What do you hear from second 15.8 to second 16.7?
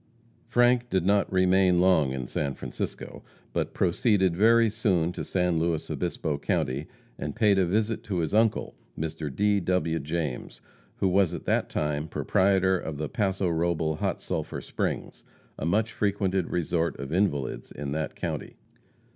frequented